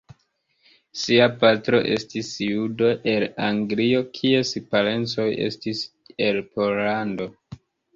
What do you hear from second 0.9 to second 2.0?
Sia patro